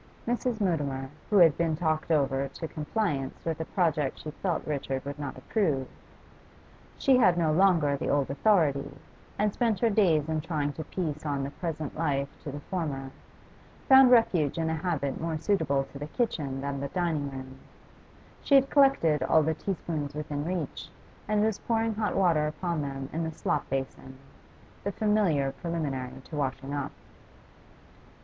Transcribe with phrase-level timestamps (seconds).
[0.27, 0.59] Mrs.
[0.59, 5.19] Mutimer, who had been talked over to compliance with a project she felt Richard would
[5.19, 5.87] not approve
[6.97, 8.89] she had no longer the old authority,
[9.37, 13.11] and spent her days in trying to piece on the present life to the former
[13.87, 17.59] found refuge in a habit more suitable to the kitchen than the dining room;
[18.41, 20.89] she had collected all the teaspoons within reach
[21.27, 24.17] and was pouring hot water upon them in the slop basin,
[24.83, 26.91] the familiar preliminary to washing up.